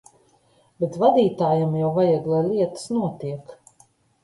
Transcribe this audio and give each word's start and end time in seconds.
Bet 0.83 0.97
vadītājam 1.03 1.77
jau 1.81 1.91
vajag, 1.99 2.33
lai 2.33 2.41
lietas 2.49 2.91
notiek. 2.97 3.57